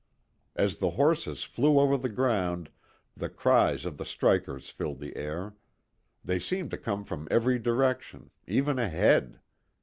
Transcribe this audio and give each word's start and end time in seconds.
As 0.55 0.77
the 0.77 0.89
horses 0.89 1.43
flew 1.43 1.79
over 1.79 1.95
the 1.95 2.09
ground 2.09 2.71
the 3.15 3.29
cries 3.29 3.85
of 3.85 3.97
the 3.97 4.03
strikers 4.03 4.71
filled 4.71 4.97
the 4.97 5.15
air. 5.15 5.53
They 6.25 6.39
seemed 6.39 6.71
to 6.71 6.77
come 6.79 7.03
from 7.05 7.27
every 7.29 7.59
direction, 7.59 8.31
even 8.47 8.79
ahead. 8.79 9.39